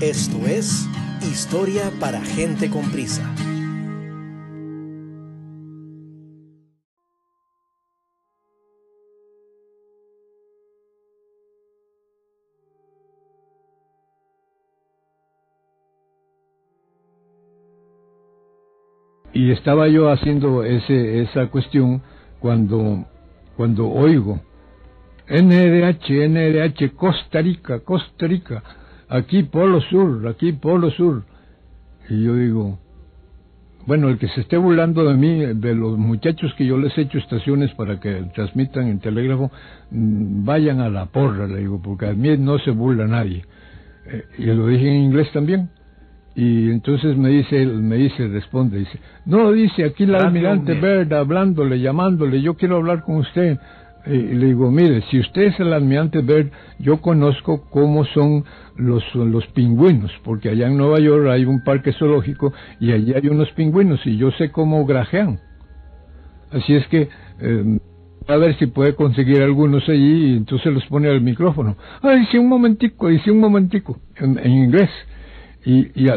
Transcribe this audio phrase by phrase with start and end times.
[0.00, 0.88] Esto es
[1.20, 3.22] Historia para gente con prisa.
[19.34, 22.00] Y estaba yo haciendo ese, esa cuestión
[22.40, 23.04] cuando,
[23.54, 24.40] cuando oigo
[25.28, 28.62] NDH, NDH, Costa Rica, Costa Rica,
[29.10, 31.24] aquí Polo Sur, aquí Polo Sur.
[32.08, 32.78] Y yo digo,
[33.86, 37.02] bueno, el que se esté burlando de mí, de los muchachos que yo les he
[37.02, 39.50] hecho estaciones para que transmitan en telégrafo,
[39.90, 43.44] mm, vayan a la porra, le digo, porque a mí no se burla nadie.
[44.06, 45.70] Eh, y lo dije en inglés también.
[46.36, 51.80] Y entonces me dice, me dice, responde, dice, no, dice aquí la almirante Bird hablándole,
[51.80, 53.58] llamándole, yo quiero hablar con usted.
[54.06, 58.44] Y le digo, mire, si usted es el almirante Bird, yo conozco cómo son
[58.76, 63.28] los, los pingüinos, porque allá en Nueva York hay un parque zoológico y allí hay
[63.28, 65.38] unos pingüinos y yo sé cómo grajean.
[66.50, 67.08] Así es que,
[67.40, 67.78] eh,
[68.26, 71.76] a ver si puede conseguir algunos allí y entonces los pone al micrófono.
[72.02, 74.90] Ah, dice un momentico, dice un momentico, en inglés
[75.64, 76.08] y, y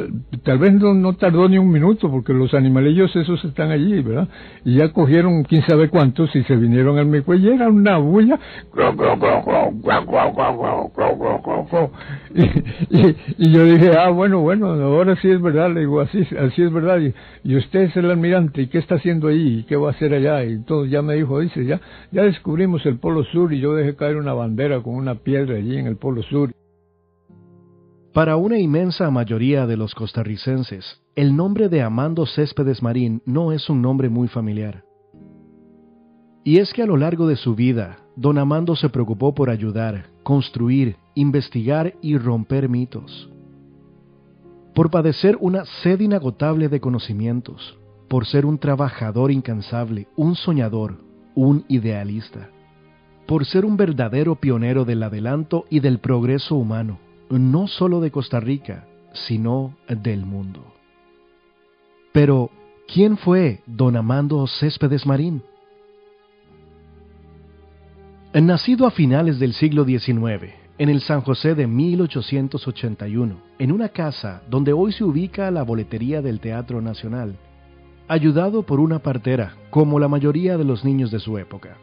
[0.43, 4.29] tal vez no, tardó ni un minuto porque los animalillos esos están allí, ¿verdad?
[4.63, 8.39] Y ya cogieron quién sabe cuántos y se vinieron al mico y era una bulla.
[12.89, 16.61] Y, y, yo dije, ah, bueno, bueno, ahora sí es verdad, le digo, así, así
[16.61, 16.99] es verdad.
[16.99, 19.59] Y, y usted es el almirante, ¿y qué está haciendo ahí?
[19.59, 20.43] ¿Y qué va a hacer allá?
[20.43, 23.95] Y todo, ya me dijo, dice, ya, ya descubrimos el Polo Sur y yo dejé
[23.95, 26.51] caer una bandera con una piedra allí en el Polo Sur.
[28.13, 33.71] Para una inmensa mayoría de los costarricenses, el nombre de Amando Céspedes Marín no es
[33.71, 34.83] un nombre muy familiar.
[36.43, 40.11] Y es que a lo largo de su vida, don Amando se preocupó por ayudar,
[40.21, 43.31] construir, investigar y romper mitos.
[44.75, 50.99] Por padecer una sed inagotable de conocimientos, por ser un trabajador incansable, un soñador,
[51.33, 52.51] un idealista,
[53.25, 56.99] por ser un verdadero pionero del adelanto y del progreso humano
[57.39, 60.73] no solo de Costa Rica, sino del mundo.
[62.11, 62.49] Pero,
[62.87, 65.41] ¿quién fue don Amando Céspedes Marín?
[68.33, 74.41] Nacido a finales del siglo XIX, en el San José de 1881, en una casa
[74.49, 77.35] donde hoy se ubica la boletería del Teatro Nacional,
[78.07, 81.77] ayudado por una partera, como la mayoría de los niños de su época.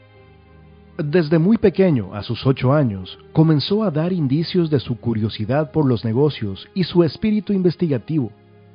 [1.05, 5.87] Desde muy pequeño, a sus ocho años, comenzó a dar indicios de su curiosidad por
[5.87, 8.33] los negocios y su espíritu investigativo,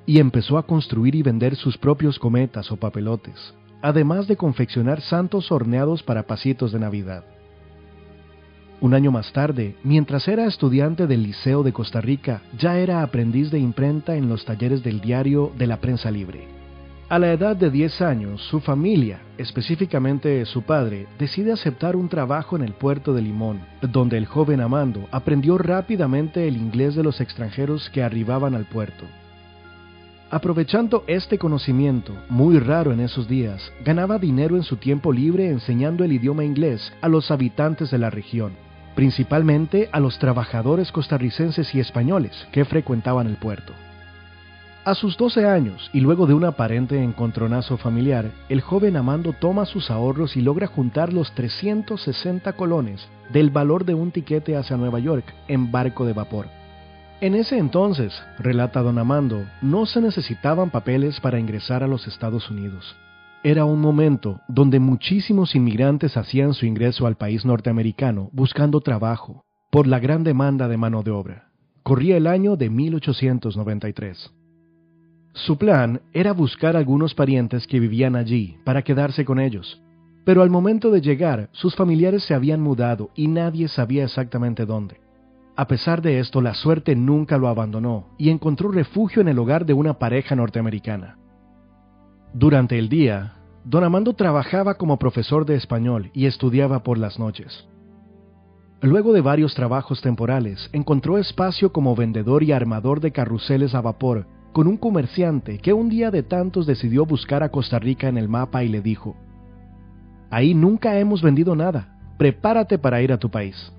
[0.08, 3.54] y empezó a construir y vender sus propios cometas o papelotes,
[3.84, 7.26] además de confeccionar santos horneados para pasitos de Navidad.
[8.82, 13.52] Un año más tarde, mientras era estudiante del Liceo de Costa Rica, ya era aprendiz
[13.52, 16.65] de imprenta en los talleres del diario de la prensa libre.
[17.08, 22.56] A la edad de 10 años, su familia, específicamente su padre, decide aceptar un trabajo
[22.56, 27.22] en el puerto de Limón, donde el joven Amando aprendió rápidamente el inglés de los
[27.22, 29.06] extranjeros que arribaban al puerto.
[30.32, 36.04] Aprovechando este conocimiento, muy raro en esos días, ganaba dinero en su tiempo libre enseñando
[36.04, 38.54] el idioma inglés a los habitantes de la región,
[38.96, 43.74] principalmente a los trabajadores costarricenses y españoles que frecuentaban el puerto.
[44.86, 49.66] A sus 12 años, y luego de un aparente encontronazo familiar, el joven Amando toma
[49.66, 55.00] sus ahorros y logra juntar los 360 colones del valor de un tiquete hacia Nueva
[55.00, 56.46] York en barco de vapor.
[57.20, 62.52] En ese entonces, relata don Amando, no se necesitaban papeles para ingresar a los Estados
[62.52, 62.96] Unidos.
[63.42, 69.88] Era un momento donde muchísimos inmigrantes hacían su ingreso al país norteamericano buscando trabajo, por
[69.88, 71.50] la gran demanda de mano de obra.
[71.82, 74.32] Corría el año de 1893.
[75.36, 79.82] Su plan era buscar algunos parientes que vivían allí para quedarse con ellos,
[80.24, 85.02] pero al momento de llegar sus familiares se habían mudado y nadie sabía exactamente dónde.
[85.58, 89.66] A pesar de esto, la suerte nunca lo abandonó y encontró refugio en el hogar
[89.66, 91.18] de una pareja norteamericana.
[92.34, 93.34] Durante el día,
[93.66, 97.68] don Amando trabajaba como profesor de español y estudiaba por las noches.
[98.82, 104.28] Luego de varios trabajos temporales, encontró espacio como vendedor y armador de carruseles a vapor
[104.56, 108.30] con un comerciante que un día de tantos decidió buscar a Costa Rica en el
[108.30, 109.18] mapa y le dijo,
[110.30, 113.74] Ahí nunca hemos vendido nada, prepárate para ir a tu país.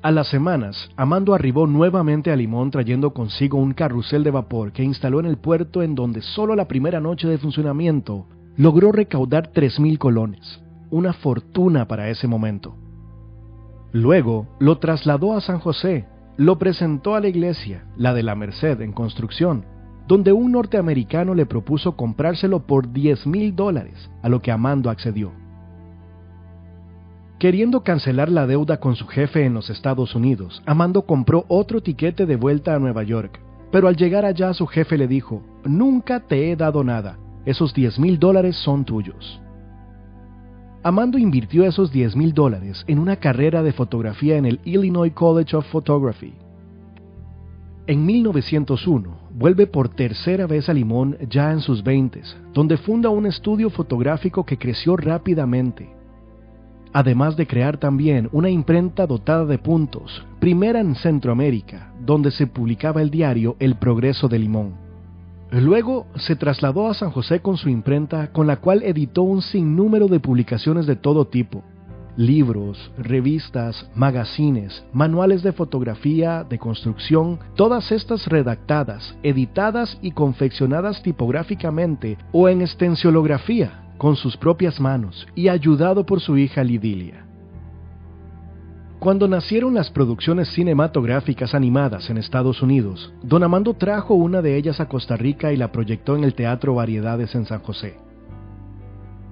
[0.00, 4.82] A las semanas, Amando arribó nuevamente a Limón trayendo consigo un carrusel de vapor que
[4.82, 8.26] instaló en el puerto en donde solo la primera noche de funcionamiento
[8.56, 10.58] logró recaudar 3.000 colones,
[10.88, 12.74] una fortuna para ese momento.
[13.92, 18.80] Luego lo trasladó a San José lo presentó a la iglesia, la de la Merced
[18.80, 19.64] en construcción,
[20.06, 25.32] donde un norteamericano le propuso comprárselo por 10 mil dólares, a lo que Amando accedió.
[27.38, 32.24] Queriendo cancelar la deuda con su jefe en los Estados Unidos, Amando compró otro tiquete
[32.26, 33.40] de vuelta a Nueva York,
[33.70, 37.98] pero al llegar allá su jefe le dijo, nunca te he dado nada, esos 10
[37.98, 39.40] mil dólares son tuyos.
[40.86, 45.56] Amando invirtió esos 10 mil dólares en una carrera de fotografía en el Illinois College
[45.56, 46.32] of Photography.
[47.88, 52.22] En 1901, vuelve por tercera vez a Limón ya en sus 20,
[52.54, 55.92] donde funda un estudio fotográfico que creció rápidamente.
[56.92, 63.02] Además de crear también una imprenta dotada de puntos, primera en Centroamérica, donde se publicaba
[63.02, 64.85] el diario El Progreso de Limón.
[65.50, 70.08] Luego se trasladó a San José con su imprenta, con la cual editó un sinnúmero
[70.08, 71.62] de publicaciones de todo tipo,
[72.16, 82.18] libros, revistas, magazines, manuales de fotografía, de construcción, todas estas redactadas, editadas y confeccionadas tipográficamente
[82.32, 87.25] o en extensiolografía con sus propias manos y ayudado por su hija Lidilia.
[88.98, 94.80] Cuando nacieron las producciones cinematográficas animadas en Estados Unidos, Don Amando trajo una de ellas
[94.80, 97.98] a Costa Rica y la proyectó en el Teatro Variedades en San José.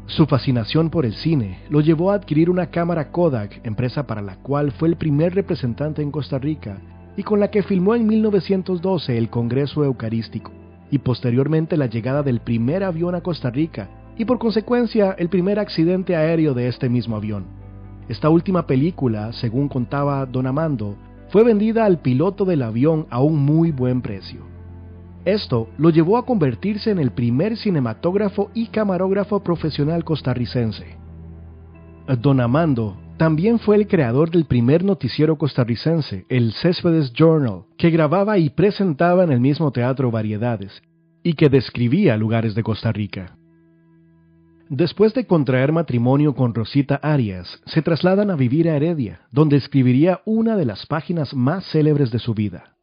[0.06, 4.36] Su fascinación por el cine lo llevó a adquirir una cámara Kodak, empresa para la
[4.36, 6.82] cual fue el primer representante en Costa Rica
[7.16, 10.52] y con la que filmó en 1912 el Congreso Eucarístico
[10.90, 13.88] y posteriormente la llegada del primer avión a Costa Rica
[14.18, 17.63] y por consecuencia el primer accidente aéreo de este mismo avión.
[18.08, 20.96] Esta última película, según contaba Don Amando,
[21.30, 24.42] fue vendida al piloto del avión a un muy buen precio.
[25.24, 30.98] Esto lo llevó a convertirse en el primer cinematógrafo y camarógrafo profesional costarricense.
[32.20, 38.38] Don Amando también fue el creador del primer noticiero costarricense, el Céspedes Journal, que grababa
[38.38, 40.82] y presentaba en el mismo teatro Variedades,
[41.22, 43.36] y que describía lugares de Costa Rica.
[44.76, 50.20] Después de contraer matrimonio con Rosita Arias, se trasladan a vivir a Heredia, donde escribiría
[50.24, 52.74] una de las páginas más célebres de su vida.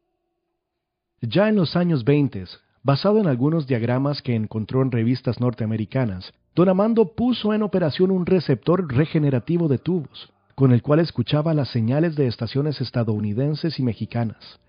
[1.20, 2.44] Ya en los años 20,
[2.82, 8.24] basado en algunos diagramas que encontró en revistas norteamericanas, don Amando puso en operación un
[8.24, 14.60] receptor regenerativo de tubos, con el cual escuchaba las señales de estaciones estadounidenses y mexicanas,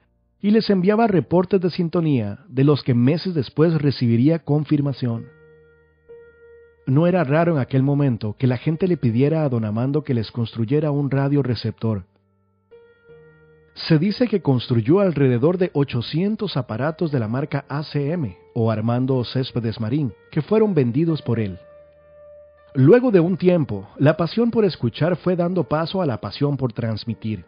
[0.41, 5.23] y les enviaba reportes de sintonía de los que meses después recibiría confirmación.
[6.85, 10.13] No era raro en aquel momento que la gente le pidiera a don Amando que
[10.13, 12.03] les construyera un radioreceptor.
[13.73, 19.79] Se dice que construyó alrededor de 800 aparatos de la marca ACM o Armando Céspedes
[19.79, 21.57] Marín, que fueron vendidos por él.
[22.75, 26.73] Luego de un tiempo, la pasión por escuchar fue dando paso a la pasión por
[26.73, 27.45] transmitir.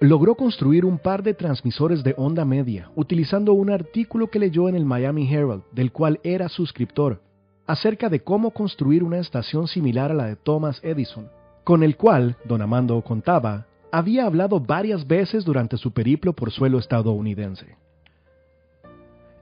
[0.00, 4.74] Logró construir un par de transmisores de onda media utilizando un artículo que leyó en
[4.74, 7.20] el Miami Herald, del cual era suscriptor,
[7.68, 11.28] acerca de cómo construir una estación similar a la de Thomas Edison,
[11.62, 16.78] con el cual, don Amando contaba, había hablado varias veces durante su periplo por suelo
[16.78, 17.76] estadounidense.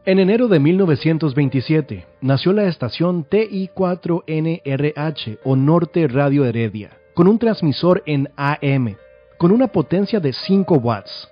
[0.04, 8.02] En enero de 1927 nació la estación TI4NRH o Norte Radio Heredia, con un transmisor
[8.06, 8.96] en AM,
[9.38, 11.30] con una potencia de 5 watts.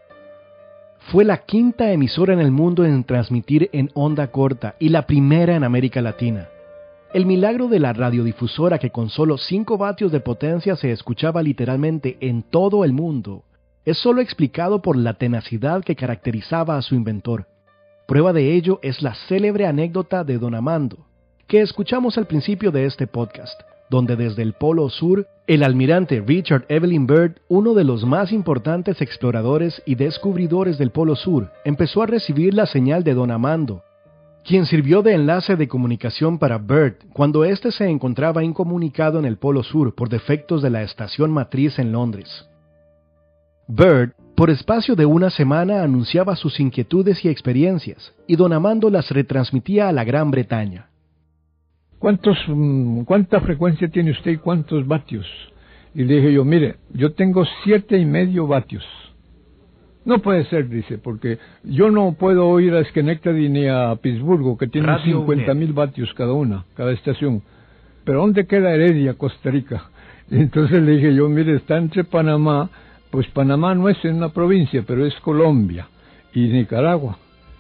[1.11, 5.57] Fue la quinta emisora en el mundo en transmitir en onda corta y la primera
[5.57, 6.51] en América Latina.
[7.15, 12.17] El milagro de la radiodifusora que con solo 5 vatios de potencia se escuchaba literalmente
[12.21, 13.45] en todo el mundo
[13.85, 17.47] es solo explicado por la tenacidad que caracterizaba a su inventor.
[18.09, 21.07] Prueba de ello es la célebre anécdota de Don Amando,
[21.47, 26.65] que escuchamos al principio de este podcast, donde desde el Polo Sur, el almirante Richard
[26.69, 32.07] Evelyn Byrd, uno de los más importantes exploradores y descubridores del Polo Sur, empezó a
[32.07, 33.85] recibir la señal de Don Amando,
[34.45, 39.39] quien sirvió de enlace de comunicación para Byrd cuando éste se encontraba incomunicado en el
[39.39, 42.47] Polo Sur por defectos de la estación matriz en Londres.
[43.67, 49.11] Byrd, por espacio de una semana, anunciaba sus inquietudes y experiencias, y don Amando las
[49.11, 50.91] retransmitía a la Gran Bretaña.
[51.99, 55.27] ¿Cuántos, mm, ¿Cuánta frecuencia tiene usted y cuántos vatios?
[55.95, 58.85] Y le dije yo, mire, yo tengo siete y medio vatios.
[60.05, 64.67] No puede ser, dice, porque yo no puedo oír a Schenectady ni a Pittsburgh, que
[64.67, 67.43] tienen 50 mil vatios cada una, cada estación.
[68.05, 69.91] Pero ¿dónde queda Heredia, Costa Rica?
[70.31, 72.69] Entonces le dije yo, mire, está entre Panamá,
[73.11, 75.89] pues Panamá no es una provincia, pero es Colombia
[76.35, 77.19] y Nicaragua.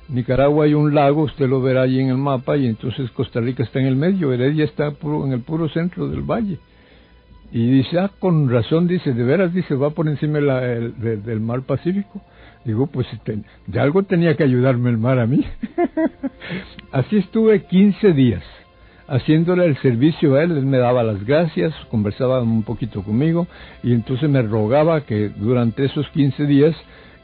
[0.08, 3.62] Nicaragua hay un lago, usted lo verá ahí en el mapa, y entonces Costa Rica
[3.62, 6.58] está en el medio, Heredia está en el puro centro del valle.
[7.52, 12.20] Y dice, ah, con razón, dice, de veras, dice, va por encima del mar Pacífico.
[12.64, 13.06] Digo, pues
[13.66, 15.44] de algo tenía que ayudarme el mar a mí.
[16.92, 18.42] Así estuve 15 días
[19.06, 23.46] haciéndole el servicio a él, él me daba las gracias, conversaba un poquito conmigo
[23.82, 26.74] y entonces me rogaba que durante esos 15 días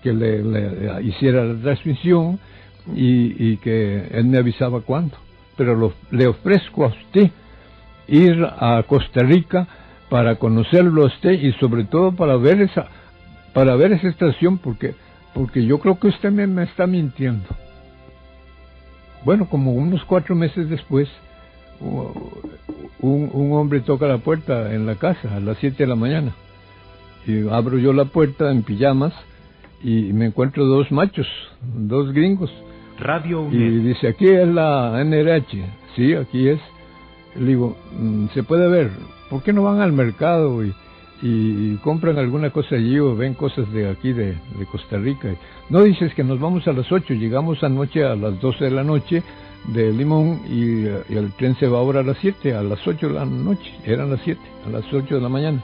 [0.02, 2.38] que le, hiciera la transmisión
[2.94, 5.16] y, que él me avisaba cuándo.
[5.56, 7.30] Pero le ofrezco a usted
[8.08, 9.66] ir a Costa Rica
[10.08, 12.88] para conocerlo a usted y sobre todo para ver esa
[13.52, 14.94] para ver esa estación porque
[15.34, 17.48] porque yo creo que usted me, me está mintiendo.
[19.24, 21.08] Bueno, como unos cuatro meses después,
[21.80, 26.32] un, un, hombre toca la puerta en la casa a las 7 de la mañana.
[27.26, 29.12] Y abro yo la puerta en pijamas
[29.82, 31.26] y me encuentro dos machos,
[31.62, 32.50] dos gringos.
[32.98, 35.64] Radio Y dice, aquí es la NRH.
[35.96, 36.60] Sí, aquí es.
[37.36, 38.90] Le digo, mm, se puede ver.
[39.30, 40.74] ¿Por qué no van al mercado y,
[41.22, 44.36] y compran alguna cosa allí o ven cosas de aquí de,
[44.70, 45.28] Costa Rica?
[45.68, 48.84] No dices que nos vamos a las 8, llegamos anoche a las 12 de la
[48.84, 49.22] noche
[49.68, 53.14] de Limón y, el tren se va ahora a las 7, a las 8 de
[53.14, 55.62] la noche, eran las 7, a las 8 de la mañana.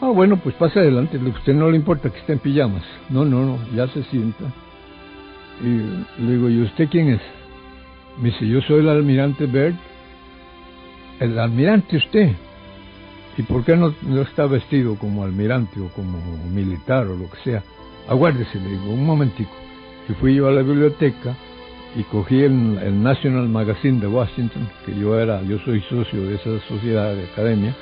[0.00, 2.84] Ah, bueno, pues pase adelante, a usted no le importa que esté en pijamas.
[3.08, 4.44] No, no, no, ya se sienta.
[5.62, 7.20] Y le digo, ¿y usted quién es?
[8.20, 9.74] Me dice, yo soy el almirante Bird.
[11.18, 12.32] El almirante usted.
[13.38, 16.18] ¿Y por qué no, está vestido como almirante o como
[16.50, 17.62] militar o lo que sea?
[18.08, 19.50] Aguárdese, le digo, un momentico.
[20.08, 21.36] Y fui yo a la biblioteca
[21.96, 26.60] y cogí el, National Magazine de Washington, que yo era, yo soy socio de esa
[26.66, 27.74] sociedad de academia,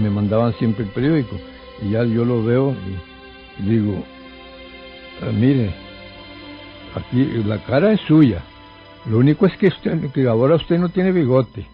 [0.00, 1.36] me mandaban siempre el periódico,
[1.82, 2.74] y ya yo lo veo
[3.58, 4.02] y, digo,
[5.22, 5.70] ah, mire,
[6.94, 8.42] aquí la cara es suya,
[9.06, 9.70] lo único es que,
[10.12, 11.66] que ahora usted no tiene bigote,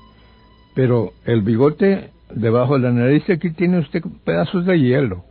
[0.75, 5.25] pero el bigote debajo de la nariz aquí tiene usted pedazos de hielo.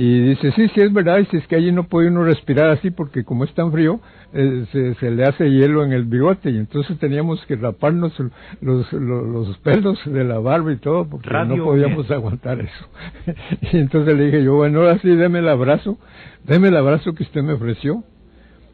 [0.00, 2.92] Y dice, sí, sí, es verdad, dice, es que allí no puede uno respirar así
[2.92, 3.98] porque como es tan frío,
[4.32, 8.12] eh, se, le hace hielo en el bigote y entonces teníamos que raparnos
[8.60, 12.88] los, los, pelos de la barba y todo porque no podíamos aguantar eso.
[13.72, 15.98] y entonces le dije yo, bueno, ahora sí, deme el abrazo,
[16.44, 18.04] deme el abrazo que usted me ofreció.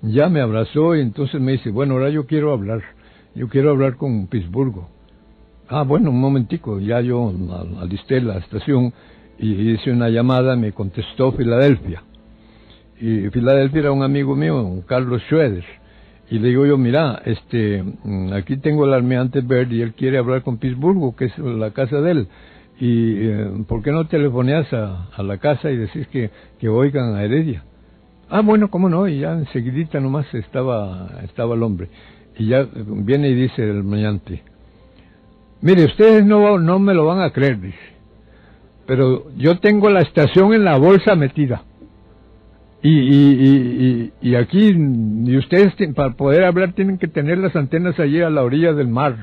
[0.02, 2.82] Ya me abrazó y entonces me dice, bueno, ahora yo quiero hablar,
[3.34, 4.74] yo quiero hablar con Pittsburgh.
[5.68, 7.32] Ah, bueno, un momentico, ya yo
[7.80, 8.92] alisté la estación
[9.38, 12.02] y hice una llamada, me contestó Filadelfia.
[13.00, 15.64] Y Filadelfia era un amigo mío, Carlos Schroeder.
[16.30, 20.18] Y le digo yo, mira, este, mm, aquí tengo el almirante Bird y él quiere
[20.18, 22.28] hablar con Pittsburgh, que es la casa de él.
[22.78, 27.14] Y eh, ¿por qué no telefoneas a, a, la casa y decís que, que oigan
[27.14, 27.64] a Heredia?
[28.28, 31.88] Ah, bueno, cómo no, y ya enseguidita nomás estaba, estaba el hombre.
[32.36, 34.42] Y ya viene y dice el almirante,
[35.64, 37.94] mire, ustedes no, no me lo van a creer, dice
[38.86, 41.62] pero yo tengo la estación en la bolsa metida.
[42.82, 47.98] Y, y, y, y aquí, y ustedes para poder hablar tienen que tener las antenas
[47.98, 49.16] allí a la orilla del mar,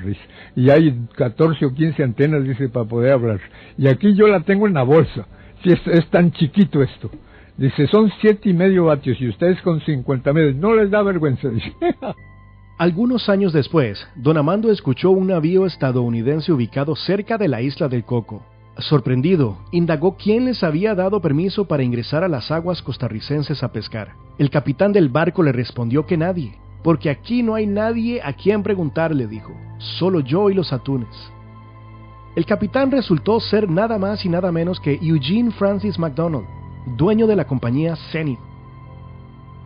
[0.55, 3.39] y hay 14 o 15 antenas, dice, para poder hablar.
[3.77, 5.27] Y aquí yo la tengo en la bolsa,
[5.63, 7.12] si es, es tan chiquito esto.
[7.55, 11.50] Dice, son siete y medio vatios y ustedes con 50 medios, no les da vergüenza,
[11.50, 11.71] dice.
[12.81, 18.03] Algunos años después, don Amando escuchó un navío estadounidense ubicado cerca de la isla del
[18.05, 18.41] Coco.
[18.79, 24.13] Sorprendido, indagó quién les había dado permiso para ingresar a las aguas costarricenses a pescar.
[24.39, 28.63] El capitán del barco le respondió que nadie, porque aquí no hay nadie a quien
[28.63, 31.31] preguntarle, dijo, solo yo y los atunes.
[32.35, 36.47] El capitán resultó ser nada más y nada menos que Eugene Francis MacDonald,
[36.97, 38.39] dueño de la compañía Zenith.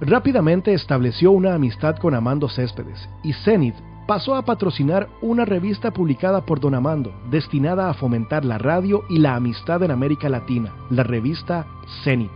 [0.01, 3.75] Rápidamente estableció una amistad con Amando Céspedes, y Zenith
[4.07, 9.19] pasó a patrocinar una revista publicada por Don Amando, destinada a fomentar la radio y
[9.19, 11.65] la amistad en América Latina, la revista
[12.03, 12.29] CENI.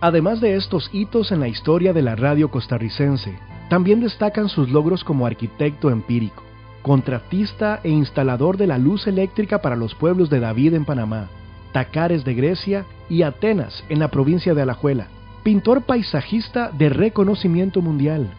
[0.00, 3.38] Además de estos hitos en la historia de la radio costarricense,
[3.68, 6.42] también destacan sus logros como arquitecto empírico,
[6.82, 11.28] contratista e instalador de la luz eléctrica para los pueblos de David en Panamá,
[11.72, 15.08] Tacares de Grecia y Atenas en la provincia de Alajuela,
[15.44, 18.32] pintor paisajista de reconocimiento mundial,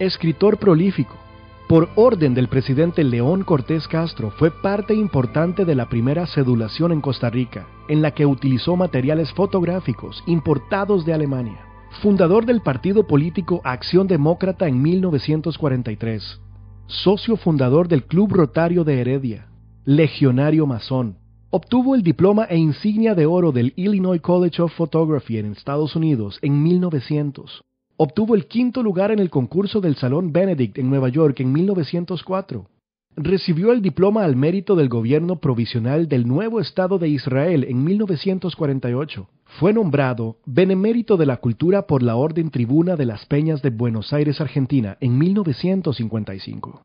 [0.00, 1.14] escritor prolífico,
[1.68, 7.00] por orden del presidente León Cortés Castro, fue parte importante de la primera cedulación en
[7.00, 11.60] Costa Rica, en la que utilizó materiales fotográficos importados de Alemania.
[12.02, 16.40] Fundador del partido político Acción Demócrata en 1943.
[16.86, 19.46] Socio fundador del Club Rotario de Heredia.
[19.84, 21.17] Legionario masón.
[21.50, 26.38] Obtuvo el diploma e insignia de oro del Illinois College of Photography en Estados Unidos
[26.42, 27.64] en 1900
[27.96, 32.66] Obtuvo el quinto lugar en el concurso del Salón Benedict en Nueva York en 1904.
[33.16, 39.26] recibió el diploma al mérito del gobierno provisional del nuevo Estado de Israel en 1948.
[39.58, 44.12] Fue nombrado Benemérito de la Cultura por la Orden Tribuna de las Peñas de Buenos
[44.12, 46.84] Aires, Argentina, en 1955.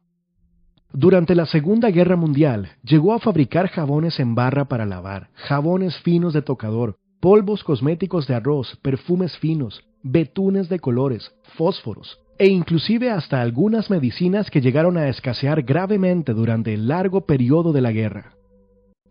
[0.96, 6.34] Durante la Segunda Guerra Mundial, llegó a fabricar jabones en barra para lavar, jabones finos
[6.34, 13.42] de tocador, polvos cosméticos de arroz, perfumes finos, betunes de colores, fósforos, e inclusive hasta
[13.42, 18.33] algunas medicinas que llegaron a escasear gravemente durante el largo periodo de la guerra.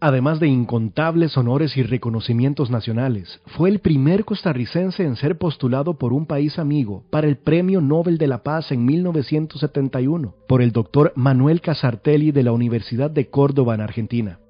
[0.04, 6.12] Además de incontables honores y reconocimientos nacionales, fue el primer costarricense en ser postulado por
[6.12, 11.12] un país amigo para el Premio Nobel de la Paz en 1971 por el doctor
[11.14, 14.40] Manuel Casartelli de la Universidad de Córdoba en Argentina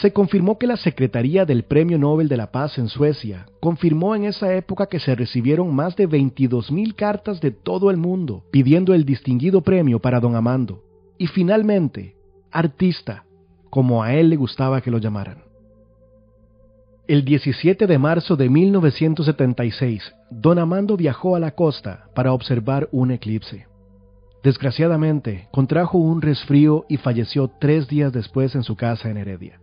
[0.00, 4.24] se confirmó que la Secretaría del Premio Nobel de la Paz en Suecia confirmó en
[4.24, 9.04] esa época que se recibieron más de 22.000 cartas de todo el mundo pidiendo el
[9.04, 10.82] distinguido premio para don Amando.
[11.18, 12.14] Y finalmente,
[12.52, 13.25] artista,
[13.76, 15.42] como a él le gustaba que lo llamaran.
[17.06, 23.10] El 17 de marzo de 1976, don Amando viajó a la costa para observar un
[23.10, 23.66] eclipse.
[24.42, 29.60] Desgraciadamente, contrajo un resfrío y falleció tres días después en su casa en Heredia.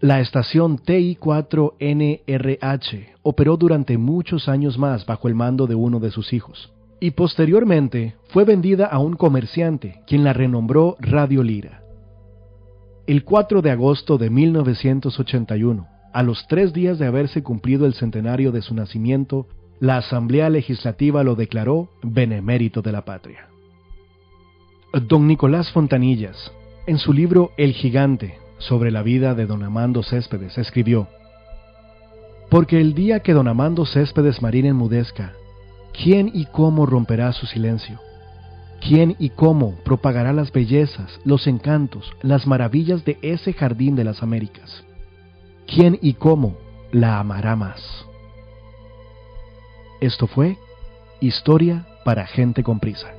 [0.00, 6.32] La estación TI4NRH operó durante muchos años más bajo el mando de uno de sus
[6.32, 11.84] hijos, y posteriormente fue vendida a un comerciante, quien la renombró Radio Lira.
[13.08, 18.52] El 4 de agosto de 1981, a los tres días de haberse cumplido el centenario
[18.52, 19.46] de su nacimiento,
[19.80, 23.48] la Asamblea Legislativa lo declaró benemérito de la patria.
[25.08, 26.52] Don Nicolás Fontanillas,
[26.86, 31.08] en su libro El Gigante, sobre la vida de don Amando Céspedes, escribió,
[32.50, 35.32] Porque el día que don Amando Céspedes Marín enmudezca,
[35.94, 38.00] ¿quién y cómo romperá su silencio?
[38.80, 44.22] ¿Quién y cómo propagará las bellezas, los encantos, las maravillas de ese jardín de las
[44.22, 44.84] Américas?
[45.66, 46.56] ¿Quién y cómo
[46.92, 48.06] la amará más?
[50.00, 50.56] Esto fue
[51.20, 53.12] Historia para gente con prisa.